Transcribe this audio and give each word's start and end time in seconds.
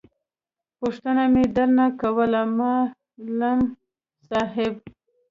پوښتنه 0.79 1.23
مې 1.33 1.43
در 1.55 1.69
نه 1.77 1.87
کوله 2.01 2.41
ما 2.57 2.73
…ل 3.37 3.39
…م 3.57 3.59
ص… 4.25 4.27
ا.. 4.39 4.41
ح… 4.53 4.55
ب. 4.73 4.75